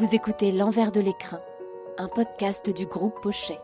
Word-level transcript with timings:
Vous 0.00 0.14
écoutez 0.14 0.52
L'envers 0.52 0.92
de 0.92 1.00
l'écrin, 1.00 1.40
un 1.98 2.06
podcast 2.06 2.70
du 2.70 2.86
groupe 2.86 3.20
Pochet. 3.20 3.58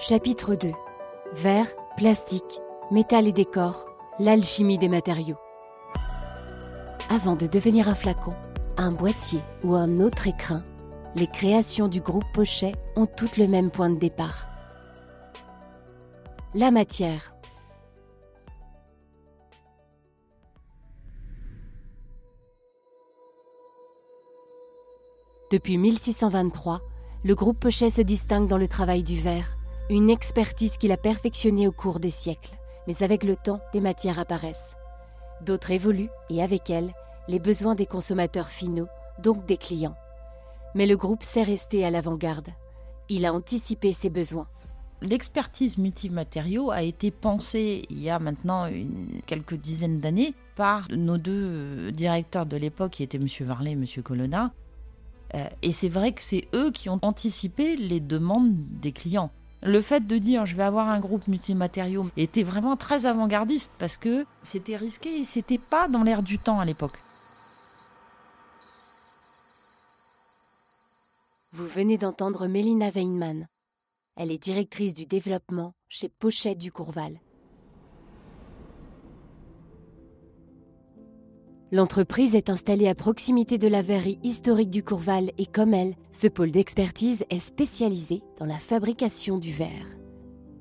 Chapitre 0.00 0.56
2 0.56 0.72
Verre, 1.32 1.68
plastique, 1.96 2.60
métal 2.90 3.28
et 3.28 3.32
décor, 3.32 3.86
l'alchimie 4.18 4.78
des 4.78 4.88
matériaux. 4.88 5.36
Avant 7.08 7.36
de 7.36 7.46
devenir 7.46 7.88
un 7.88 7.94
flacon, 7.94 8.34
un 8.76 8.90
boîtier 8.90 9.38
ou 9.62 9.76
un 9.76 10.00
autre 10.00 10.26
écrin, 10.26 10.64
les 11.14 11.28
créations 11.28 11.86
du 11.86 12.00
groupe 12.00 12.24
Pochet 12.34 12.72
ont 12.96 13.06
toutes 13.06 13.36
le 13.36 13.46
même 13.46 13.70
point 13.70 13.90
de 13.90 13.98
départ. 14.00 14.48
La 16.52 16.72
matière. 16.72 17.32
Depuis 25.52 25.76
1623, 25.76 26.80
le 27.24 27.34
groupe 27.34 27.60
Pochet 27.60 27.90
se 27.90 28.00
distingue 28.00 28.48
dans 28.48 28.56
le 28.56 28.68
travail 28.68 29.02
du 29.02 29.20
verre, 29.20 29.58
une 29.90 30.08
expertise 30.08 30.78
qu'il 30.78 30.92
a 30.92 30.96
perfectionnée 30.96 31.68
au 31.68 31.72
cours 31.72 32.00
des 32.00 32.10
siècles. 32.10 32.56
Mais 32.86 33.02
avec 33.02 33.22
le 33.22 33.36
temps, 33.36 33.60
des 33.74 33.82
matières 33.82 34.18
apparaissent. 34.18 34.76
D'autres 35.44 35.72
évoluent 35.72 36.08
et 36.30 36.42
avec 36.42 36.70
elles, 36.70 36.94
les 37.28 37.38
besoins 37.38 37.74
des 37.74 37.84
consommateurs 37.84 38.48
finaux, 38.48 38.86
donc 39.22 39.44
des 39.44 39.58
clients. 39.58 39.94
Mais 40.74 40.86
le 40.86 40.96
groupe 40.96 41.22
s'est 41.22 41.42
resté 41.42 41.84
à 41.84 41.90
l'avant-garde. 41.90 42.48
Il 43.10 43.26
a 43.26 43.34
anticipé 43.34 43.92
ses 43.92 44.08
besoins. 44.08 44.48
L'expertise 45.02 45.76
multimatériaux 45.76 46.70
a 46.70 46.80
été 46.80 47.10
pensée 47.10 47.82
il 47.90 48.02
y 48.02 48.08
a 48.08 48.18
maintenant 48.18 48.70
quelques 49.26 49.56
dizaines 49.56 50.00
d'années 50.00 50.32
par 50.54 50.88
nos 50.90 51.18
deux 51.18 51.44
euh, 51.44 51.90
directeurs 51.90 52.46
de 52.46 52.56
l'époque, 52.56 52.92
qui 52.92 53.02
étaient 53.02 53.18
M. 53.18 53.26
Varlet 53.40 53.72
et 53.72 53.74
M. 53.74 53.84
Colonna. 54.02 54.54
Euh, 55.34 55.48
et 55.62 55.72
c'est 55.72 55.88
vrai 55.88 56.12
que 56.12 56.22
c'est 56.22 56.48
eux 56.54 56.70
qui 56.70 56.88
ont 56.88 56.98
anticipé 57.02 57.76
les 57.76 58.00
demandes 58.00 58.54
des 58.54 58.92
clients. 58.92 59.30
Le 59.62 59.80
fait 59.80 60.06
de 60.06 60.18
dire 60.18 60.44
je 60.44 60.56
vais 60.56 60.64
avoir 60.64 60.88
un 60.88 60.98
groupe 60.98 61.28
multimatériaux 61.28 62.08
était 62.16 62.42
vraiment 62.42 62.76
très 62.76 63.06
avant-gardiste 63.06 63.70
parce 63.78 63.96
que 63.96 64.26
c'était 64.42 64.76
risqué 64.76 65.20
et 65.20 65.24
c'était 65.24 65.58
pas 65.58 65.88
dans 65.88 66.02
l'air 66.02 66.22
du 66.22 66.38
temps 66.38 66.58
à 66.58 66.64
l'époque. 66.64 66.98
Vous 71.52 71.66
venez 71.66 71.98
d'entendre 71.98 72.46
Mélina 72.46 72.90
Weinmann. 72.90 73.46
Elle 74.16 74.32
est 74.32 74.42
directrice 74.42 74.94
du 74.94 75.06
développement 75.06 75.74
chez 75.88 76.08
Pochette 76.08 76.58
du 76.58 76.72
Courval. 76.72 77.20
L'entreprise 81.74 82.34
est 82.34 82.50
installée 82.50 82.86
à 82.86 82.94
proximité 82.94 83.56
de 83.56 83.66
la 83.66 83.80
verrerie 83.80 84.18
historique 84.22 84.68
du 84.68 84.84
Courval 84.84 85.30
et 85.38 85.46
comme 85.46 85.72
elle, 85.72 85.94
ce 86.10 86.26
pôle 86.26 86.50
d'expertise 86.50 87.24
est 87.30 87.38
spécialisé 87.38 88.22
dans 88.38 88.44
la 88.44 88.58
fabrication 88.58 89.38
du 89.38 89.52
verre. 89.52 89.86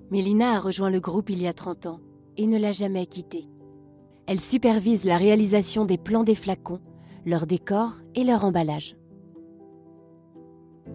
Mélina 0.09 0.53
a 0.53 0.59
rejoint 0.61 0.89
le 0.89 1.01
groupe 1.01 1.29
il 1.29 1.41
y 1.41 1.47
a 1.47 1.53
30 1.53 1.85
ans 1.87 1.99
et 2.37 2.47
ne 2.47 2.57
l'a 2.57 2.71
jamais 2.71 3.05
quitté. 3.07 3.49
Elle 4.25 4.39
supervise 4.39 5.03
la 5.03 5.17
réalisation 5.17 5.83
des 5.83 5.97
plans 5.97 6.23
des 6.23 6.33
flacons, 6.33 6.79
leur 7.25 7.45
décor 7.45 7.91
et 8.15 8.23
leur 8.23 8.45
emballage. 8.45 8.95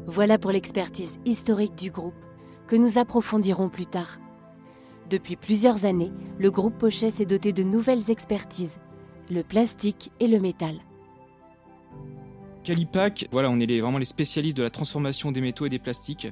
Voilà 0.06 0.39
pour 0.39 0.50
l'expertise 0.50 1.12
historique 1.27 1.77
du 1.77 1.91
groupe 1.91 2.25
que 2.67 2.77
nous 2.77 2.97
approfondirons 2.97 3.69
plus 3.69 3.87
tard. 3.87 4.17
Depuis 5.11 5.37
plusieurs 5.37 5.84
années, 5.84 6.12
le 6.39 6.50
groupe 6.50 6.78
Pochet 6.78 7.11
s'est 7.11 7.27
doté 7.27 7.53
de 7.53 7.62
nouvelles 7.62 8.11
expertises 8.11 8.78
le 9.30 9.42
plastique 9.42 10.10
et 10.20 10.28
le 10.28 10.41
métal. 10.41 10.77
Calipac, 12.64 13.28
voilà, 13.30 13.50
on 13.50 13.58
est 13.58 13.80
vraiment 13.80 13.98
les 13.98 14.05
spécialistes 14.05 14.56
de 14.56 14.62
la 14.62 14.70
transformation 14.70 15.30
des 15.30 15.41
métaux 15.41 15.66
et 15.66 15.69
des 15.69 15.78
plastiques 15.78 16.28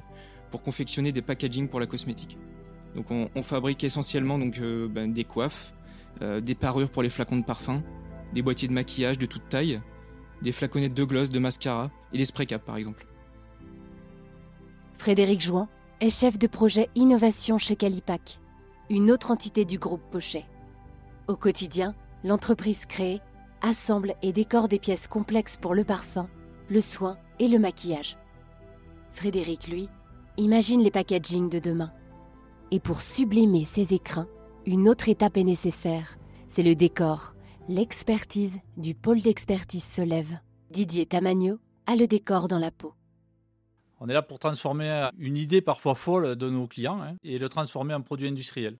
pour 0.51 0.63
confectionner 0.63 1.11
des 1.11 1.21
packaging 1.21 1.67
pour 1.67 1.79
la 1.79 1.85
cosmétique. 1.85 2.37
Donc 2.95 3.07
on, 3.11 3.43
fabrique 3.43 3.83
essentiellement 3.83 4.39
donc, 4.39 4.57
euh, 4.59 4.87
ben, 4.87 5.11
des 5.11 5.25
coiffes, 5.25 5.73
euh, 6.21 6.39
des 6.39 6.55
parures 6.55 6.89
pour 6.89 7.03
les 7.03 7.09
flacons 7.09 7.37
de 7.37 7.43
parfum, 7.43 7.83
des 8.33 8.41
boîtiers 8.41 8.67
de 8.67 8.73
maquillage 8.73 9.17
de 9.17 9.25
toute 9.25 9.49
taille, 9.49 9.81
des 10.41 10.51
flaconnettes 10.51 10.93
de 10.93 11.03
gloss, 11.03 11.29
de 11.29 11.39
mascara 11.39 11.91
et 12.13 12.17
des 12.17 12.25
spray 12.25 12.45
caps 12.45 12.65
par 12.65 12.77
exemple. 12.77 13.05
Frédéric 14.97 15.41
Jouan 15.41 15.67
est 15.99 16.09
chef 16.09 16.37
de 16.37 16.47
projet 16.47 16.89
innovation 16.95 17.57
chez 17.57 17.75
Calipac, 17.75 18.39
une 18.89 19.11
autre 19.11 19.31
entité 19.31 19.65
du 19.65 19.77
groupe 19.77 20.01
Pochet. 20.11 20.45
Au 21.27 21.35
quotidien, 21.35 21.95
l'entreprise 22.23 22.85
crée, 22.85 23.21
assemble 23.61 24.15
et 24.21 24.31
décore 24.31 24.67
des 24.67 24.79
pièces 24.79 25.07
complexes 25.07 25.57
pour 25.57 25.73
le 25.73 25.83
parfum, 25.83 26.27
le 26.69 26.81
soin 26.81 27.17
et 27.39 27.47
le 27.47 27.59
maquillage. 27.59 28.17
Frédéric, 29.11 29.67
lui, 29.67 29.89
imagine 30.37 30.81
les 30.81 30.91
packaging 30.91 31.49
de 31.49 31.59
demain. 31.59 31.91
Et 32.71 32.79
pour 32.79 33.01
sublimer 33.01 33.63
ces 33.63 33.93
écrins, 33.93 34.27
une 34.65 34.89
autre 34.89 35.09
étape 35.09 35.37
est 35.37 35.43
nécessaire, 35.43 36.17
c'est 36.49 36.63
le 36.63 36.75
décor. 36.75 37.33
L'expertise 37.67 38.57
du 38.77 38.93
pôle 38.93 39.21
d'expertise 39.21 39.83
se 39.83 40.01
lève. 40.01 40.37
Didier 40.71 41.05
Tamagno 41.05 41.57
a 41.85 41.95
le 41.95 42.07
décor 42.07 42.47
dans 42.47 42.59
la 42.59 42.71
peau. 42.71 42.93
On 43.99 44.09
est 44.09 44.13
là 44.13 44.21
pour 44.21 44.39
transformer 44.39 45.09
une 45.17 45.37
idée 45.37 45.61
parfois 45.61 45.95
folle 45.95 46.35
de 46.35 46.49
nos 46.49 46.67
clients 46.67 47.01
hein, 47.01 47.15
et 47.23 47.39
le 47.39 47.49
transformer 47.49 47.93
en 47.93 48.01
produit 48.01 48.27
industriel. 48.27 48.77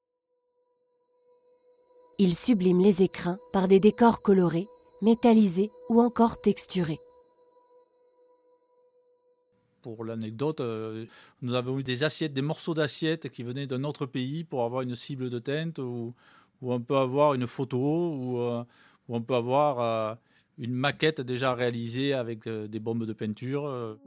Il 2.17 2.33
sublime 2.33 2.79
les 2.79 3.03
écrins 3.03 3.39
par 3.51 3.67
des 3.67 3.81
décors 3.81 4.21
colorés, 4.21 4.69
métallisés 5.01 5.69
ou 5.89 5.99
encore 5.99 6.39
texturés. 6.39 7.01
Pour 9.81 10.05
l'anecdote, 10.05 10.61
euh, 10.61 11.07
nous 11.41 11.55
avons 11.55 11.77
eu 11.77 11.83
des 11.83 12.05
assiettes, 12.05 12.31
des 12.31 12.41
morceaux 12.41 12.73
d'assiettes 12.73 13.29
qui 13.29 13.43
venaient 13.43 13.67
d'un 13.67 13.83
autre 13.83 14.05
pays 14.05 14.45
pour 14.45 14.63
avoir 14.63 14.81
une 14.83 14.95
cible 14.95 15.29
de 15.29 15.39
teinte 15.39 15.77
ou, 15.79 16.13
on 16.61 16.79
peut 16.79 16.95
avoir 16.95 17.33
une 17.33 17.47
photo 17.47 17.77
ou, 17.77 18.39
euh, 18.39 18.63
on 19.09 19.21
peut 19.21 19.35
avoir 19.35 19.81
euh, 19.81 20.15
une 20.57 20.73
maquette 20.73 21.19
déjà 21.19 21.53
réalisée 21.53 22.13
avec 22.13 22.47
des 22.47 22.79
bombes 22.79 23.05
de 23.05 23.13
peinture. 23.13 23.97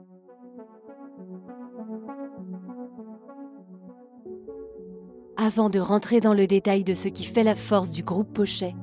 Avant 5.48 5.70
de 5.70 5.78
rentrer 5.78 6.20
dans 6.20 6.34
le 6.34 6.46
détail 6.46 6.84
de 6.84 6.92
ce 6.92 7.08
qui 7.08 7.24
fait 7.24 7.42
la 7.42 7.54
force 7.54 7.92
du 7.92 8.02
groupe 8.02 8.34
Pochet, 8.34 8.74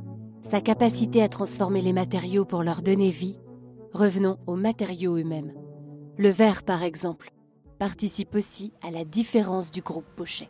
sa 0.42 0.62
capacité 0.62 1.22
à 1.22 1.30
transformer 1.30 1.80
les 1.80 1.94
matériaux 1.94 2.44
pour 2.44 2.64
leur 2.64 2.82
donner 2.82 3.12
vie, 3.12 3.38
revenons 3.94 4.40
aux 4.48 4.56
matériaux 4.56 5.16
eux-mêmes. 5.16 5.54
Le 6.18 6.30
verre, 6.30 6.64
par 6.64 6.82
exemple, 6.82 7.30
participe 7.78 8.34
aussi 8.34 8.74
à 8.82 8.90
la 8.90 9.06
différence 9.06 9.70
du 9.70 9.84
groupe 9.84 10.08
Pochet. 10.16 10.50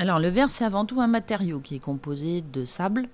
Alors 0.00 0.18
le 0.18 0.26
verre, 0.26 0.50
c'est 0.50 0.64
avant 0.64 0.84
tout 0.86 1.00
un 1.00 1.06
matériau 1.06 1.60
qui 1.60 1.76
est 1.76 1.80
composé 1.84 2.42
de 2.42 2.64
sable, 2.64 3.08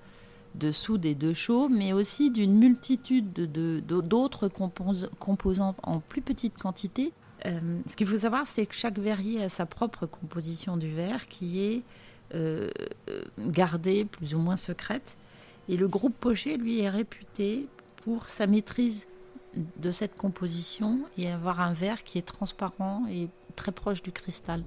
de 0.55 0.73
soude 0.73 1.05
et 1.05 1.15
de 1.15 1.35
chaux, 1.35 1.69
mais 1.69 1.93
aussi 1.93 2.31
d'une 2.31 2.55
multitude 2.55 3.35
d'autres 3.35 4.49
composants 4.49 5.75
en 5.83 6.01
plus 6.01 6.23
petite 6.23 6.57
quantité. 6.57 7.13
Euh, 7.45 7.61
ce 7.87 7.97
qu'il 7.97 8.07
faut 8.07 8.17
savoir, 8.17 8.47
c'est 8.47 8.65
que 8.65 8.75
chaque 8.75 8.99
verrier 8.99 9.43
a 9.43 9.51
sa 9.51 9.67
propre 9.67 10.07
composition 10.07 10.79
du 10.79 10.91
verre 10.91 11.29
qui 11.29 11.61
est 11.61 11.85
euh, 12.35 12.71
gardée, 13.39 14.05
plus 14.05 14.35
ou 14.35 14.39
moins 14.39 14.57
secrète. 14.57 15.17
Et 15.69 15.77
le 15.77 15.89
groupe 15.89 16.15
Pochet, 16.19 16.57
lui, 16.57 16.81
est 16.81 16.89
réputé 16.89 17.67
pour 18.05 18.29
sa 18.29 18.47
maîtrise 18.47 19.07
de 19.77 19.91
cette 19.91 20.17
composition 20.17 21.01
et 21.19 21.31
avoir 21.31 21.61
un 21.61 21.73
verre 21.73 22.05
qui 22.05 22.19
est 22.19 22.27
transparent 22.27 23.05
et 23.11 23.29
très 23.57 23.73
proche 23.73 24.03
du 24.03 24.13
cristal. 24.13 24.63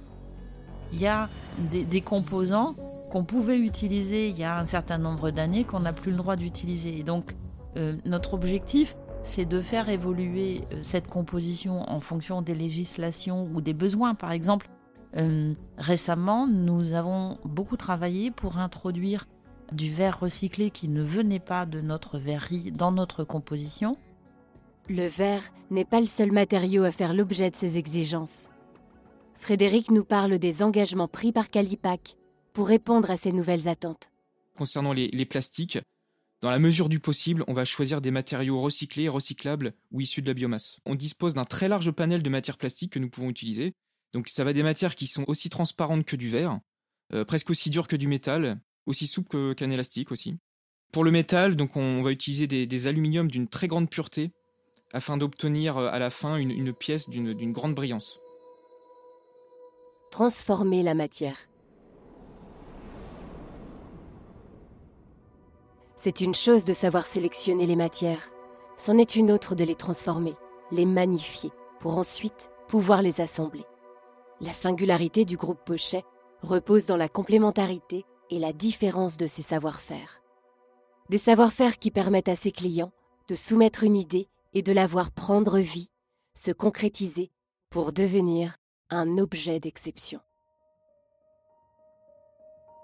Il 0.92 1.00
y 1.00 1.06
a 1.06 1.28
des, 1.72 2.00
composants 2.00 2.74
qu'on 3.10 3.24
pouvait 3.24 3.58
utiliser 3.58 4.28
il 4.28 4.38
y 4.38 4.44
a 4.44 4.58
un 4.58 4.66
certain 4.66 4.98
nombre 4.98 5.30
d'années 5.30 5.64
qu'on 5.64 5.80
n'a 5.80 5.92
plus 5.92 6.12
le 6.12 6.18
droit 6.18 6.36
d'utiliser. 6.36 6.98
Et 6.98 7.02
donc, 7.02 7.34
euh, 7.76 7.96
notre 8.04 8.34
objectif, 8.34 8.94
c'est 9.24 9.44
de 9.44 9.60
faire 9.60 9.88
évoluer 9.88 10.62
euh, 10.72 10.78
cette 10.82 11.08
composition 11.08 11.90
en 11.90 11.98
fonction 11.98 12.42
des 12.42 12.54
législations 12.54 13.48
ou 13.52 13.60
des 13.60 13.74
besoins. 13.74 14.14
Par 14.14 14.30
exemple, 14.30 14.68
euh, 15.16 15.54
récemment, 15.78 16.46
nous 16.46 16.92
avons 16.92 17.38
beaucoup 17.44 17.76
travaillé 17.76 18.30
pour 18.30 18.58
introduire 18.58 19.26
du 19.72 19.92
verre 19.92 20.20
recyclé 20.20 20.70
qui 20.70 20.88
ne 20.88 21.02
venait 21.02 21.40
pas 21.40 21.66
de 21.66 21.80
notre 21.80 22.18
verrerie 22.18 22.72
dans 22.72 22.92
notre 22.92 23.24
composition. 23.24 23.96
Le 24.88 25.06
verre 25.06 25.44
n'est 25.70 25.84
pas 25.84 26.00
le 26.00 26.06
seul 26.06 26.32
matériau 26.32 26.84
à 26.84 26.92
faire 26.92 27.14
l'objet 27.14 27.50
de 27.50 27.56
ces 27.56 27.78
exigences. 27.78 28.48
Frédéric 29.34 29.90
nous 29.90 30.04
parle 30.04 30.38
des 30.38 30.62
engagements 30.62 31.08
pris 31.08 31.32
par 31.32 31.50
Calipac 31.50 32.16
pour 32.52 32.68
répondre 32.68 33.10
à 33.10 33.16
ces 33.16 33.32
nouvelles 33.32 33.68
attentes. 33.68 34.10
Concernant 34.56 34.92
les, 34.92 35.08
les 35.08 35.26
plastiques, 35.26 35.78
dans 36.40 36.50
la 36.50 36.58
mesure 36.58 36.88
du 36.88 37.00
possible, 37.00 37.44
on 37.48 37.54
va 37.54 37.64
choisir 37.64 38.00
des 38.00 38.10
matériaux 38.10 38.60
recyclés, 38.60 39.08
recyclables 39.08 39.74
ou 39.92 40.00
issus 40.00 40.22
de 40.22 40.26
la 40.26 40.34
biomasse. 40.34 40.80
On 40.84 40.94
dispose 40.94 41.34
d'un 41.34 41.44
très 41.44 41.68
large 41.68 41.90
panel 41.90 42.22
de 42.22 42.30
matières 42.30 42.58
plastiques 42.58 42.92
que 42.92 42.98
nous 42.98 43.08
pouvons 43.08 43.30
utiliser, 43.30 43.74
donc 44.14 44.28
ça 44.28 44.44
va 44.44 44.52
des 44.52 44.62
matières 44.62 44.94
qui 44.94 45.06
sont 45.06 45.24
aussi 45.26 45.50
transparentes 45.50 46.06
que 46.06 46.16
du 46.16 46.30
verre, 46.30 46.60
euh, 47.12 47.24
presque 47.24 47.50
aussi 47.50 47.68
dures 47.68 47.88
que 47.88 47.96
du 47.96 48.06
métal, 48.06 48.60
aussi 48.86 49.06
souples 49.06 49.54
qu'un 49.56 49.70
élastique 49.70 50.12
aussi. 50.12 50.36
Pour 50.92 51.02
le 51.02 51.10
métal, 51.10 51.56
donc 51.56 51.76
on 51.76 52.02
va 52.02 52.12
utiliser 52.12 52.46
des, 52.46 52.86
aluminiums 52.86 53.28
d'une 53.28 53.48
très 53.48 53.66
grande 53.66 53.90
pureté, 53.90 54.30
afin 54.92 55.16
d'obtenir 55.16 55.76
à 55.76 55.98
la 55.98 56.10
fin 56.10 56.36
une 56.36 56.72
pièce 56.72 57.10
d'une 57.10 57.52
grande 57.52 57.74
brillance. 57.74 58.20
Transformer 60.12 60.84
la 60.84 60.94
matière. 60.94 61.48
C'est 65.96 66.20
une 66.20 66.34
chose 66.34 66.64
de 66.64 66.72
savoir 66.72 67.06
sélectionner 67.06 67.66
les 67.66 67.74
matières, 67.74 68.30
c'en 68.76 68.96
est 68.98 69.16
une 69.16 69.32
autre 69.32 69.56
de 69.56 69.64
les 69.64 69.74
transformer, 69.74 70.34
les 70.70 70.86
magnifier, 70.86 71.50
pour 71.80 71.98
ensuite 71.98 72.50
pouvoir 72.68 73.02
les 73.02 73.20
assembler. 73.20 73.64
La 74.40 74.52
singularité 74.52 75.24
du 75.24 75.36
groupe 75.36 75.64
Pochet 75.64 76.04
repose 76.42 76.86
dans 76.86 76.96
la 76.96 77.08
complémentarité 77.08 78.04
et 78.30 78.38
la 78.38 78.52
différence 78.52 79.16
de 79.16 79.26
ses 79.26 79.42
savoir-faire. 79.42 80.22
Des 81.08 81.18
savoir-faire 81.18 81.78
qui 81.78 81.90
permettent 81.90 82.28
à 82.28 82.36
ses 82.36 82.50
clients 82.50 82.92
de 83.28 83.34
soumettre 83.34 83.84
une 83.84 83.96
idée 83.96 84.28
et 84.52 84.62
de 84.62 84.72
la 84.72 84.86
voir 84.86 85.12
prendre 85.12 85.58
vie, 85.58 85.90
se 86.34 86.50
concrétiser 86.50 87.30
pour 87.70 87.92
devenir 87.92 88.56
un 88.90 89.18
objet 89.18 89.60
d'exception. 89.60 90.20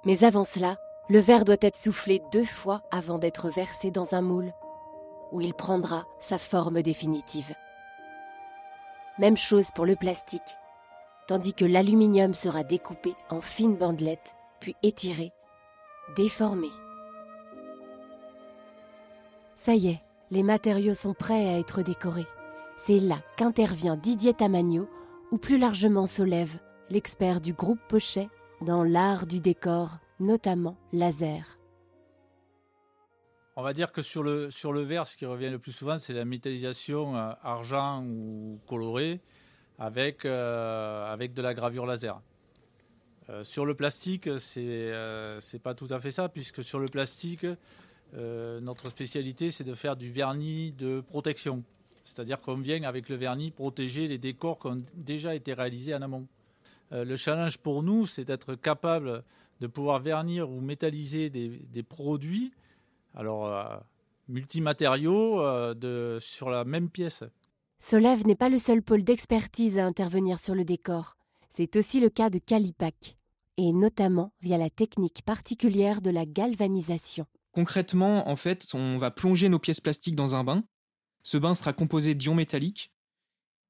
Mais 0.04 0.24
avant 0.24 0.44
cela, 0.44 0.78
le 1.08 1.18
verre 1.18 1.44
doit 1.44 1.56
être 1.60 1.76
soufflé 1.76 2.22
deux 2.32 2.44
fois 2.44 2.82
avant 2.90 3.18
d'être 3.18 3.50
versé 3.50 3.90
dans 3.90 4.14
un 4.14 4.22
moule, 4.22 4.52
où 5.32 5.40
il 5.40 5.52
prendra 5.54 6.06
sa 6.20 6.38
forme 6.38 6.82
définitive. 6.82 7.54
Même 9.18 9.36
chose 9.36 9.70
pour 9.74 9.84
le 9.84 9.96
plastique, 9.96 10.56
tandis 11.30 11.54
que 11.54 11.64
l'aluminium 11.64 12.34
sera 12.34 12.64
découpé 12.64 13.14
en 13.28 13.40
fines 13.40 13.76
bandelettes, 13.76 14.34
puis 14.58 14.74
étiré, 14.82 15.30
déformé. 16.16 16.66
Ça 19.54 19.76
y 19.76 19.90
est, 19.90 20.00
les 20.32 20.42
matériaux 20.42 20.94
sont 20.94 21.14
prêts 21.14 21.46
à 21.46 21.60
être 21.60 21.82
décorés. 21.82 22.26
C'est 22.84 22.98
là 22.98 23.22
qu'intervient 23.36 23.96
Didier 23.96 24.34
Tamagno, 24.34 24.88
ou 25.30 25.38
plus 25.38 25.56
largement 25.56 26.08
Solève, 26.08 26.58
l'expert 26.88 27.40
du 27.40 27.52
groupe 27.52 27.78
Pochet 27.88 28.28
dans 28.60 28.82
l'art 28.82 29.28
du 29.28 29.38
décor, 29.38 29.98
notamment 30.18 30.76
laser. 30.92 31.60
On 33.54 33.62
va 33.62 33.72
dire 33.72 33.92
que 33.92 34.02
sur 34.02 34.24
le, 34.24 34.50
sur 34.50 34.72
verre, 34.72 35.06
ce 35.06 35.16
qui 35.16 35.26
revient 35.26 35.50
le 35.50 35.60
plus 35.60 35.70
souvent, 35.70 36.00
c'est 36.00 36.12
la 36.12 36.24
métallisation 36.24 37.14
euh, 37.14 37.30
argent 37.44 38.02
ou 38.04 38.58
coloré 38.66 39.20
avec, 39.80 40.24
euh, 40.24 41.12
avec 41.12 41.34
de 41.34 41.42
la 41.42 41.54
gravure 41.54 41.86
laser. 41.86 42.20
Euh, 43.28 43.42
sur 43.42 43.66
le 43.66 43.74
plastique, 43.74 44.28
c'est 44.38 44.92
n'est 45.52 45.58
pas 45.58 45.74
tout 45.74 45.88
à 45.90 45.98
fait 45.98 46.12
ça, 46.12 46.28
puisque 46.28 46.62
sur 46.62 46.78
le 46.78 46.86
plastique, 46.86 47.46
notre 48.12 48.88
spécialité, 48.88 49.52
c'est 49.52 49.62
de 49.62 49.74
faire 49.74 49.94
du 49.94 50.10
vernis 50.10 50.72
de 50.72 51.00
protection. 51.00 51.62
C'est-à-dire 52.02 52.40
qu'on 52.40 52.56
vient 52.56 52.82
avec 52.82 53.08
le 53.08 53.14
vernis 53.14 53.52
protéger 53.52 54.08
les 54.08 54.18
décors 54.18 54.58
qui 54.58 54.66
ont 54.66 54.80
déjà 54.94 55.34
été 55.34 55.52
réalisés 55.52 55.94
en 55.94 56.02
amont. 56.02 56.26
le 56.90 57.14
challenge 57.14 57.58
pour 57.58 57.84
nous, 57.84 58.06
c'est 58.06 58.24
d'être 58.24 58.56
capable 58.56 59.22
de 59.60 59.68
pouvoir 59.68 60.00
vernir 60.00 60.50
ou 60.50 60.60
métalliser 60.60 61.30
des, 61.30 61.50
des 61.50 61.84
produits 61.84 62.52
alors 63.14 63.46
euh, 63.46 63.76
multimatériaux 64.28 65.40
euh, 65.40 65.74
de, 65.74 66.18
sur 66.20 66.50
la 66.50 66.64
même 66.64 66.88
pièce. 66.88 67.24
Solève 67.82 68.26
n'est 68.26 68.36
pas 68.36 68.50
le 68.50 68.58
seul 68.58 68.82
pôle 68.82 69.02
d'expertise 69.02 69.78
à 69.78 69.86
intervenir 69.86 70.38
sur 70.38 70.54
le 70.54 70.66
décor. 70.66 71.16
C'est 71.48 71.76
aussi 71.76 71.98
le 71.98 72.10
cas 72.10 72.28
de 72.28 72.38
Calipac, 72.38 73.16
et 73.56 73.72
notamment 73.72 74.34
via 74.42 74.58
la 74.58 74.68
technique 74.68 75.22
particulière 75.24 76.02
de 76.02 76.10
la 76.10 76.26
galvanisation. 76.26 77.24
Concrètement, 77.52 78.28
en 78.28 78.36
fait, 78.36 78.68
on 78.74 78.98
va 78.98 79.10
plonger 79.10 79.48
nos 79.48 79.58
pièces 79.58 79.80
plastiques 79.80 80.14
dans 80.14 80.36
un 80.36 80.44
bain. 80.44 80.62
Ce 81.22 81.38
bain 81.38 81.54
sera 81.54 81.72
composé 81.72 82.14
d'ions 82.14 82.34
métalliques. 82.34 82.92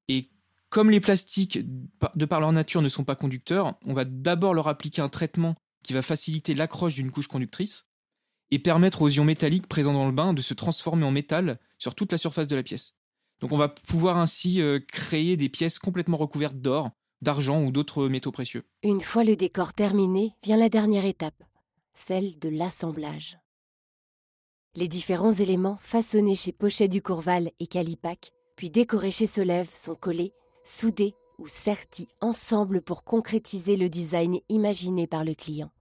Et 0.09 0.29
comme 0.67 0.91
les 0.91 0.99
plastiques, 0.99 1.59
de 1.61 2.25
par 2.25 2.41
leur 2.41 2.51
nature, 2.51 2.81
ne 2.81 2.89
sont 2.89 3.05
pas 3.05 3.15
conducteurs, 3.15 3.79
on 3.85 3.93
va 3.93 4.03
d'abord 4.03 4.53
leur 4.53 4.67
appliquer 4.67 5.01
un 5.01 5.09
traitement 5.09 5.55
qui 5.83 5.93
va 5.93 6.01
faciliter 6.01 6.53
l'accroche 6.53 6.95
d'une 6.95 7.11
couche 7.11 7.27
conductrice 7.27 7.85
et 8.51 8.59
permettre 8.59 9.03
aux 9.03 9.09
ions 9.09 9.23
métalliques 9.23 9.67
présents 9.67 9.93
dans 9.93 10.05
le 10.05 10.11
bain 10.11 10.33
de 10.33 10.41
se 10.41 10.53
transformer 10.53 11.05
en 11.05 11.11
métal 11.11 11.59
sur 11.77 11.95
toute 11.95 12.11
la 12.11 12.17
surface 12.17 12.49
de 12.49 12.57
la 12.57 12.63
pièce. 12.63 12.93
Donc 13.41 13.51
on 13.51 13.57
va 13.57 13.69
pouvoir 13.69 14.17
ainsi 14.17 14.61
euh, 14.61 14.79
créer 14.79 15.35
des 15.35 15.49
pièces 15.49 15.79
complètement 15.79 16.17
recouvertes 16.17 16.57
d'or, 16.57 16.91
d'argent 17.21 17.63
ou 17.63 17.71
d'autres 17.71 18.07
métaux 18.07 18.31
précieux. 18.31 18.63
Une 18.83 19.01
fois 19.01 19.23
le 19.23 19.35
décor 19.35 19.73
terminé, 19.73 20.35
vient 20.43 20.57
la 20.57 20.69
dernière 20.69 21.05
étape, 21.05 21.43
celle 21.93 22.37
de 22.39 22.49
l'assemblage. 22.49 23.37
Les 24.75 24.87
différents 24.87 25.33
éléments 25.33 25.77
façonnés 25.81 26.35
chez 26.35 26.51
Pochet 26.51 26.87
du 26.87 27.01
Courval 27.01 27.51
et 27.59 27.67
Calipac, 27.67 28.31
puis 28.55 28.69
décorés 28.69 29.11
chez 29.11 29.27
Solève, 29.27 29.69
sont 29.75 29.95
collés, 29.95 30.33
soudés 30.63 31.13
ou 31.39 31.47
sertis 31.47 32.07
ensemble 32.21 32.81
pour 32.81 33.03
concrétiser 33.03 33.75
le 33.75 33.89
design 33.89 34.39
imaginé 34.47 35.07
par 35.07 35.25
le 35.25 35.33
client. 35.33 35.71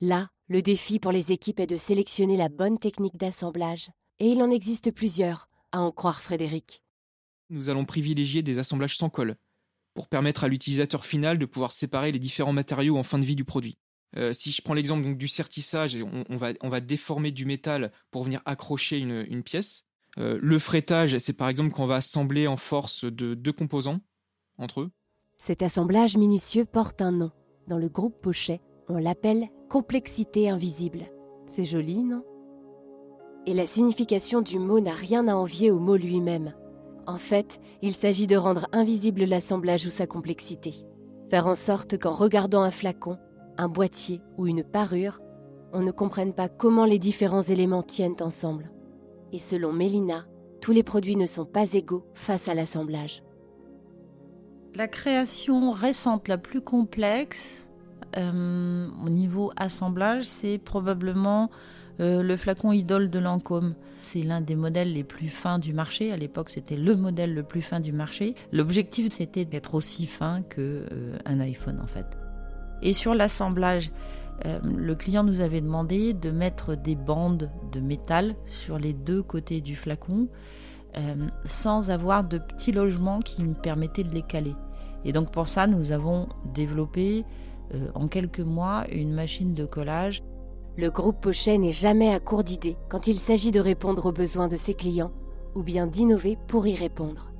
Là, 0.00 0.30
le 0.46 0.62
défi 0.62 0.98
pour 0.98 1.12
les 1.12 1.32
équipes 1.32 1.60
est 1.60 1.66
de 1.66 1.76
sélectionner 1.76 2.36
la 2.36 2.48
bonne 2.48 2.78
technique 2.78 3.16
d'assemblage. 3.16 3.90
Et 4.18 4.28
il 4.28 4.42
en 4.42 4.50
existe 4.50 4.92
plusieurs, 4.92 5.48
à 5.72 5.80
en 5.80 5.90
croire 5.90 6.22
Frédéric. 6.22 6.82
Nous 7.52 7.68
allons 7.68 7.84
privilégier 7.84 8.42
des 8.42 8.58
assemblages 8.58 8.96
sans 8.96 9.10
colle, 9.10 9.36
pour 9.92 10.08
permettre 10.08 10.44
à 10.44 10.48
l'utilisateur 10.48 11.04
final 11.04 11.38
de 11.38 11.44
pouvoir 11.44 11.70
séparer 11.70 12.10
les 12.10 12.18
différents 12.18 12.54
matériaux 12.54 12.96
en 12.96 13.02
fin 13.02 13.18
de 13.18 13.26
vie 13.26 13.36
du 13.36 13.44
produit. 13.44 13.76
Euh, 14.16 14.32
si 14.32 14.52
je 14.52 14.62
prends 14.62 14.72
l'exemple 14.72 15.14
du 15.16 15.28
sertissage, 15.28 15.98
on, 16.30 16.36
va, 16.36 16.52
on, 16.62 16.70
va, 16.70 16.80
déformer 16.80 17.30
du 17.30 17.44
métal 17.44 17.92
pour 18.10 18.24
venir 18.24 18.40
accrocher 18.46 18.98
une, 18.98 19.42
pièce. 19.42 19.84
Euh, 20.18 20.38
le 20.40 20.58
frettage, 20.58 21.18
c'est 21.18 21.34
par 21.34 21.50
exemple 21.50 21.72
qu'on 21.72 21.86
va 21.86 21.96
assembler 21.96 22.46
en 22.46 22.56
force 22.56 23.04
de 23.04 23.34
deux 23.34 23.52
composants 23.52 24.00
entre 24.56 24.80
eux. 24.80 24.90
Cet 25.38 25.60
assemblage 25.60 26.16
minutieux 26.16 26.64
porte 26.64 27.02
un 27.02 27.12
nom. 27.12 27.32
Dans 27.68 27.78
le 27.78 27.90
groupe 27.90 28.18
Pochet, 28.22 28.62
on 28.88 28.96
l'appelle 28.96 29.48
complexité 29.68 30.48
invisible. 30.48 31.10
C'est 31.50 31.66
joli, 31.66 32.02
non? 32.02 32.24
Et 33.44 33.52
la 33.52 33.66
signification 33.66 34.40
du 34.40 34.58
mot 34.58 34.80
n'a 34.80 34.94
rien 34.94 35.28
à 35.28 35.34
envier 35.34 35.70
au 35.70 35.78
mot 35.78 35.96
lui-même. 35.96 36.54
En 37.06 37.18
fait, 37.18 37.60
il 37.82 37.94
s'agit 37.94 38.26
de 38.26 38.36
rendre 38.36 38.68
invisible 38.72 39.24
l'assemblage 39.24 39.86
ou 39.86 39.90
sa 39.90 40.06
complexité. 40.06 40.74
Faire 41.30 41.46
en 41.46 41.54
sorte 41.54 41.98
qu'en 41.98 42.14
regardant 42.14 42.62
un 42.62 42.70
flacon, 42.70 43.18
un 43.58 43.68
boîtier 43.68 44.20
ou 44.38 44.46
une 44.46 44.62
parure, 44.62 45.20
on 45.72 45.80
ne 45.80 45.90
comprenne 45.90 46.32
pas 46.32 46.48
comment 46.48 46.84
les 46.84 46.98
différents 46.98 47.42
éléments 47.42 47.82
tiennent 47.82 48.20
ensemble. 48.20 48.70
Et 49.32 49.38
selon 49.38 49.72
Mélina, 49.72 50.26
tous 50.60 50.72
les 50.72 50.82
produits 50.82 51.16
ne 51.16 51.26
sont 51.26 51.46
pas 51.46 51.72
égaux 51.72 52.04
face 52.14 52.48
à 52.48 52.54
l'assemblage. 52.54 53.22
La 54.74 54.88
création 54.88 55.70
récente 55.70 56.28
la 56.28 56.38
plus 56.38 56.60
complexe, 56.60 57.66
euh, 58.16 58.88
au 59.04 59.08
niveau 59.08 59.50
assemblage, 59.56 60.24
c'est 60.24 60.58
probablement 60.58 61.50
euh, 62.00 62.22
le 62.22 62.36
flacon 62.36 62.72
idole 62.72 63.10
de 63.10 63.18
Lancôme. 63.18 63.74
C'est 64.02 64.22
l'un 64.22 64.40
des 64.40 64.56
modèles 64.56 64.92
les 64.92 65.04
plus 65.04 65.28
fins 65.28 65.58
du 65.58 65.72
marché. 65.72 66.12
À 66.12 66.16
l'époque, 66.16 66.50
c'était 66.50 66.76
le 66.76 66.96
modèle 66.96 67.34
le 67.34 67.42
plus 67.42 67.62
fin 67.62 67.80
du 67.80 67.92
marché. 67.92 68.34
L'objectif, 68.50 69.12
c'était 69.12 69.44
d'être 69.44 69.74
aussi 69.74 70.06
fin 70.06 70.42
qu'un 70.42 70.60
euh, 70.60 71.40
iPhone, 71.40 71.80
en 71.82 71.86
fait. 71.86 72.06
Et 72.82 72.92
sur 72.92 73.14
l'assemblage, 73.14 73.92
le 74.44 74.94
client 74.96 75.22
nous 75.22 75.40
avait 75.40 75.60
demandé 75.60 76.14
de 76.14 76.32
mettre 76.32 76.74
des 76.74 76.96
bandes 76.96 77.48
de 77.70 77.78
métal 77.78 78.34
sur 78.44 78.76
les 78.76 78.92
deux 78.92 79.22
côtés 79.22 79.60
du 79.60 79.76
flacon 79.76 80.26
sans 81.44 81.90
avoir 81.90 82.24
de 82.24 82.38
petits 82.38 82.72
logements 82.72 83.20
qui 83.20 83.40
nous 83.40 83.54
permettaient 83.54 84.02
de 84.02 84.12
les 84.12 84.22
caler. 84.22 84.56
Et 85.04 85.12
donc 85.12 85.30
pour 85.30 85.48
ça, 85.48 85.66
nous 85.66 85.92
avons 85.92 86.28
développé 86.54 87.24
euh, 87.74 87.88
en 87.94 88.08
quelques 88.08 88.40
mois 88.40 88.84
une 88.90 89.12
machine 89.12 89.54
de 89.54 89.64
collage. 89.64 90.22
Le 90.76 90.90
groupe 90.90 91.20
Pochet 91.20 91.58
n'est 91.58 91.72
jamais 91.72 92.14
à 92.14 92.18
court 92.18 92.44
d'idées 92.44 92.78
quand 92.88 93.06
il 93.06 93.18
s'agit 93.18 93.50
de 93.50 93.60
répondre 93.60 94.06
aux 94.06 94.12
besoins 94.12 94.48
de 94.48 94.56
ses 94.56 94.72
clients 94.72 95.12
ou 95.54 95.62
bien 95.62 95.86
d'innover 95.86 96.38
pour 96.48 96.66
y 96.66 96.74
répondre. 96.74 97.30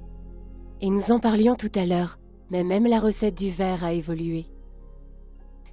Et 0.83 0.91
nous 0.91 1.13
en 1.13 1.19
parlions 1.19 1.55
tout 1.55 1.73
à 1.75 1.87
l'heure, 1.87 2.19
mais 2.51 2.63
même 2.63 2.87
la 2.87 3.01
recette 3.01 3.39
du 3.39 3.51
verre 3.51 3.85
a 3.85 3.95
évolué. 3.95 4.47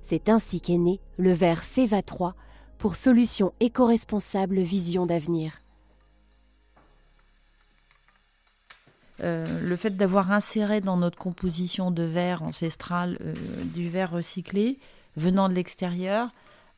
C'est 0.03 0.29
ainsi 0.29 0.61
qu'est 0.61 0.77
né 0.77 1.01
le 1.17 1.33
verre 1.33 1.63
Ceva 1.63 2.01
3 2.01 2.33
pour 2.77 2.95
solution 2.95 3.53
éco-responsable 3.59 4.61
vision 4.61 5.05
d'avenir. 5.05 5.61
Euh, 9.21 9.45
le 9.61 9.75
fait 9.75 9.97
d'avoir 9.97 10.31
inséré 10.31 10.79
dans 10.79 10.95
notre 10.95 11.17
composition 11.17 11.91
de 11.91 12.03
verre 12.03 12.41
ancestral 12.41 13.17
euh, 13.19 13.33
du 13.73 13.89
verre 13.89 14.11
recyclé 14.11 14.79
venant 15.17 15.49
de 15.49 15.55
l'extérieur 15.55 16.29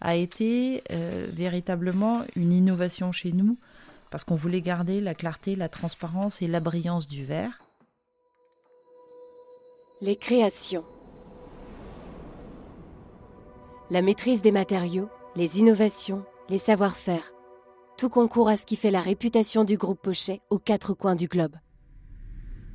a 0.01 0.15
été 0.15 0.83
euh, 0.91 1.27
véritablement 1.31 2.21
une 2.35 2.51
innovation 2.51 3.11
chez 3.11 3.31
nous 3.31 3.57
parce 4.09 4.23
qu'on 4.23 4.35
voulait 4.35 4.61
garder 4.61 4.99
la 4.99 5.15
clarté, 5.15 5.55
la 5.55 5.69
transparence 5.69 6.41
et 6.41 6.47
la 6.47 6.59
brillance 6.59 7.07
du 7.07 7.23
verre. 7.23 7.61
Les 10.01 10.17
créations. 10.17 10.83
La 13.89 14.01
maîtrise 14.01 14.41
des 14.41 14.51
matériaux, 14.51 15.09
les 15.35 15.59
innovations, 15.59 16.25
les 16.49 16.57
savoir-faire. 16.57 17.31
Tout 17.97 18.09
concourt 18.09 18.49
à 18.49 18.57
ce 18.57 18.65
qui 18.65 18.75
fait 18.75 18.91
la 18.91 19.01
réputation 19.01 19.63
du 19.63 19.77
groupe 19.77 20.01
Pochet 20.01 20.41
aux 20.49 20.59
quatre 20.59 20.93
coins 20.93 21.15
du 21.15 21.27
globe. 21.27 21.55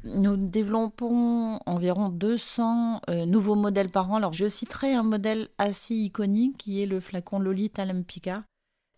Nous 0.07 0.37
développons 0.37 1.59
environ 1.67 2.09
200 2.09 3.01
euh, 3.11 3.27
nouveaux 3.27 3.55
modèles 3.55 3.91
par 3.91 4.11
an. 4.11 4.17
Alors, 4.17 4.33
je 4.33 4.49
citerai 4.49 4.95
un 4.95 5.03
modèle 5.03 5.49
assez 5.59 5.95
iconique 5.95 6.57
qui 6.57 6.83
est 6.83 6.87
le 6.87 7.01
flacon 7.01 7.39
Lolita 7.39 7.85
Lampica, 7.85 8.45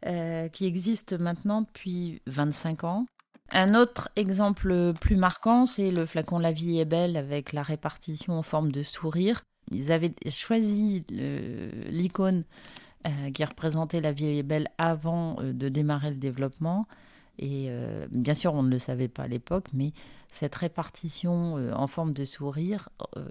euh, 0.07 0.49
qui 0.49 0.67
existe 0.67 1.15
maintenant 1.15 1.63
depuis 1.63 2.23
25 2.27 2.85
ans. 2.85 3.07
Un 3.51 3.75
autre 3.75 4.11
exemple 4.17 4.93
plus 5.01 5.17
marquant, 5.17 5.65
c'est 5.65 5.91
le 5.91 6.05
flacon 6.05 6.39
La 6.39 6.53
vie 6.53 6.79
est 6.79 6.85
belle 6.85 7.17
avec 7.17 7.53
la 7.53 7.63
répartition 7.63 8.35
en 8.35 8.43
forme 8.43 8.71
de 8.71 8.83
sourire. 8.83 9.43
Ils 9.71 9.91
avaient 9.91 10.15
choisi 10.29 11.05
l'icône 11.11 12.45
euh, 13.07 13.31
qui 13.31 13.45
représentait 13.45 14.01
La 14.01 14.13
vie 14.13 14.39
est 14.39 14.43
belle 14.43 14.69
avant 14.77 15.37
de 15.41 15.69
démarrer 15.69 16.11
le 16.11 16.17
développement. 16.17 16.87
Et 17.39 17.67
euh, 17.69 18.07
bien 18.11 18.35
sûr, 18.35 18.55
on 18.55 18.63
ne 18.63 18.71
le 18.71 18.79
savait 18.79 19.09
pas 19.09 19.25
à 19.25 19.29
l'époque, 19.29 19.67
mais 19.73 19.93
cette 20.29 20.55
répartition 20.55 21.57
euh, 21.57 21.73
en 21.73 21.87
forme 21.87 22.13
de 22.13 22.25
sourire 22.25 22.89
euh, 23.17 23.25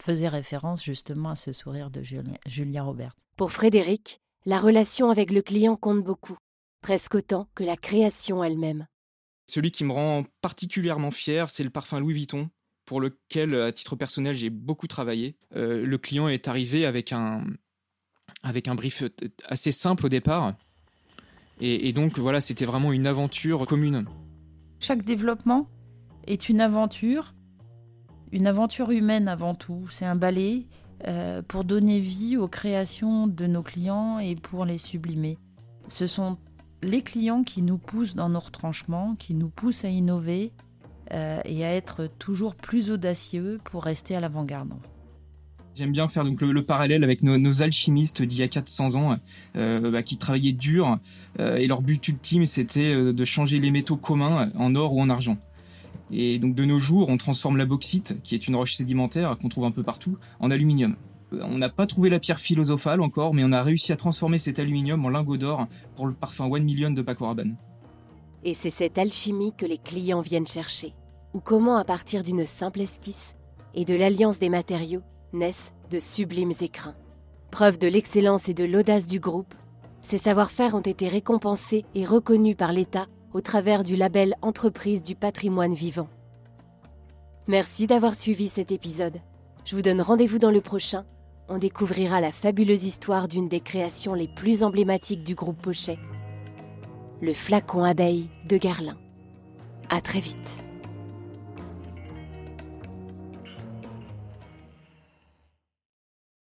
faisait 0.00 0.28
référence 0.28 0.82
justement 0.82 1.30
à 1.30 1.36
ce 1.36 1.52
sourire 1.52 1.90
de 1.90 2.02
Julia, 2.02 2.38
Julia 2.46 2.82
Roberts. 2.82 3.14
Pour 3.36 3.52
Frédéric, 3.52 4.20
la 4.46 4.58
relation 4.58 5.10
avec 5.10 5.30
le 5.30 5.42
client 5.42 5.76
compte 5.76 6.02
beaucoup, 6.02 6.38
presque 6.80 7.16
autant 7.16 7.48
que 7.54 7.64
la 7.64 7.76
création 7.76 8.42
elle-même. 8.42 8.86
Celui 9.48 9.70
qui 9.70 9.84
me 9.84 9.92
rend 9.92 10.24
particulièrement 10.40 11.10
fier, 11.10 11.50
c'est 11.50 11.64
le 11.64 11.70
parfum 11.70 12.00
Louis 12.00 12.14
Vuitton, 12.14 12.48
pour 12.84 13.00
lequel, 13.00 13.54
à 13.60 13.72
titre 13.72 13.96
personnel, 13.96 14.34
j'ai 14.34 14.50
beaucoup 14.50 14.86
travaillé. 14.86 15.36
le 15.54 15.96
client 15.96 16.28
est 16.28 16.48
arrivé 16.48 16.86
avec 16.86 17.12
un, 17.12 17.44
avec 18.42 18.68
un 18.68 18.74
brief 18.74 19.04
assez 19.48 19.72
simple 19.72 20.06
au 20.06 20.08
départ, 20.08 20.54
et, 21.60 21.92
donc 21.92 22.18
voilà, 22.18 22.40
c'était 22.40 22.66
vraiment 22.66 22.92
une 22.92 23.06
aventure 23.06 23.64
commune. 23.66 24.04
Chaque 24.78 25.04
développement 25.04 25.68
est 26.26 26.48
une 26.48 26.60
aventure, 26.60 27.34
une 28.30 28.46
aventure 28.46 28.90
humaine 28.90 29.26
avant 29.26 29.54
tout. 29.54 29.86
C'est 29.90 30.04
un 30.04 30.16
balai 30.16 30.66
euh, 31.08 31.40
pour 31.40 31.64
donner 31.64 32.00
vie 32.00 32.36
aux 32.36 32.48
créations 32.48 33.26
de 33.26 33.46
nos 33.46 33.62
clients 33.62 34.18
et 34.18 34.36
pour 34.36 34.66
les 34.66 34.78
sublimer. 34.78 35.38
Ce 35.88 36.06
sont 36.06 36.36
les 36.82 37.00
clients 37.00 37.42
qui 37.42 37.62
nous 37.62 37.78
poussent 37.78 38.14
dans 38.14 38.28
nos 38.28 38.40
retranchements, 38.40 39.14
qui 39.18 39.34
nous 39.34 39.48
poussent 39.48 39.84
à 39.84 39.88
innover 39.88 40.52
euh, 41.12 41.40
et 41.46 41.64
à 41.64 41.74
être 41.74 42.06
toujours 42.18 42.54
plus 42.54 42.90
audacieux 42.90 43.58
pour 43.64 43.84
rester 43.84 44.14
à 44.14 44.20
l'avant-garde. 44.20 44.74
J'aime 45.76 45.92
bien 45.92 46.08
faire 46.08 46.24
donc 46.24 46.40
le, 46.40 46.62
parallèle 46.62 47.04
avec 47.04 47.22
nos, 47.22 47.62
alchimistes 47.62 48.22
d'il 48.22 48.38
y 48.38 48.42
a 48.42 48.48
400 48.48 48.94
ans, 48.94 49.18
euh, 49.56 49.90
bah, 49.90 50.02
qui 50.02 50.16
travaillaient 50.16 50.52
dur 50.52 50.98
euh, 51.38 51.56
et 51.56 51.66
leur 51.66 51.82
but 51.82 52.08
ultime 52.08 52.46
c'était 52.46 52.94
euh, 52.94 53.12
de 53.12 53.24
changer 53.26 53.58
les 53.58 53.70
métaux 53.70 53.98
communs 53.98 54.50
en 54.54 54.74
or 54.74 54.94
ou 54.94 55.02
en 55.02 55.10
argent. 55.10 55.36
Et 56.10 56.38
donc 56.38 56.54
de 56.54 56.64
nos 56.64 56.78
jours, 56.78 57.10
on 57.10 57.18
transforme 57.18 57.58
la 57.58 57.66
bauxite, 57.66 58.16
qui 58.22 58.34
est 58.34 58.48
une 58.48 58.56
roche 58.56 58.74
sédimentaire 58.74 59.36
qu'on 59.36 59.50
trouve 59.50 59.66
un 59.66 59.70
peu 59.70 59.82
partout, 59.82 60.16
en 60.40 60.50
aluminium. 60.50 60.96
On 61.32 61.58
n'a 61.58 61.68
pas 61.68 61.86
trouvé 61.86 62.08
la 62.08 62.20
pierre 62.20 62.40
philosophale 62.40 63.02
encore, 63.02 63.34
mais 63.34 63.44
on 63.44 63.52
a 63.52 63.62
réussi 63.62 63.92
à 63.92 63.96
transformer 63.96 64.38
cet 64.38 64.58
aluminium 64.58 65.04
en 65.04 65.10
lingot 65.10 65.36
d'or 65.36 65.66
pour 65.94 66.06
le 66.06 66.14
parfum 66.14 66.46
One 66.46 66.64
Million 66.64 66.90
de 66.90 67.02
Paco 67.02 67.26
Rabanne. 67.26 67.54
Et 68.44 68.54
c'est 68.54 68.70
cette 68.70 68.96
alchimie 68.96 69.52
que 69.54 69.66
les 69.66 69.78
clients 69.78 70.22
viennent 70.22 70.46
chercher. 70.46 70.94
Ou 71.34 71.40
comment, 71.40 71.76
à 71.76 71.84
partir 71.84 72.22
d'une 72.22 72.46
simple 72.46 72.80
esquisse 72.80 73.34
et 73.74 73.84
de 73.84 73.94
l'alliance 73.94 74.38
des 74.38 74.48
matériaux, 74.48 75.02
naissent 75.38 75.72
de 75.90 75.98
sublimes 75.98 76.52
écrins. 76.60 76.96
Preuve 77.50 77.78
de 77.78 77.88
l'excellence 77.88 78.48
et 78.48 78.54
de 78.54 78.64
l'audace 78.64 79.06
du 79.06 79.20
groupe, 79.20 79.54
ces 80.02 80.18
savoir-faire 80.18 80.74
ont 80.74 80.80
été 80.80 81.08
récompensés 81.08 81.84
et 81.94 82.04
reconnus 82.04 82.56
par 82.56 82.72
l'État 82.72 83.06
au 83.32 83.40
travers 83.40 83.82
du 83.82 83.96
label 83.96 84.34
Entreprise 84.42 85.02
du 85.02 85.14
patrimoine 85.14 85.74
vivant. 85.74 86.08
Merci 87.48 87.86
d'avoir 87.86 88.14
suivi 88.14 88.48
cet 88.48 88.72
épisode. 88.72 89.18
Je 89.64 89.76
vous 89.76 89.82
donne 89.82 90.00
rendez-vous 90.00 90.38
dans 90.38 90.50
le 90.50 90.60
prochain. 90.60 91.04
On 91.48 91.58
découvrira 91.58 92.20
la 92.20 92.32
fabuleuse 92.32 92.84
histoire 92.84 93.28
d'une 93.28 93.48
des 93.48 93.60
créations 93.60 94.14
les 94.14 94.28
plus 94.28 94.62
emblématiques 94.62 95.22
du 95.22 95.34
groupe 95.34 95.60
Pochet, 95.62 95.98
le 97.20 97.32
flacon 97.32 97.84
abeille 97.84 98.28
de 98.48 98.56
Garlin. 98.56 98.96
À 99.88 100.00
très 100.00 100.20
vite. 100.20 100.65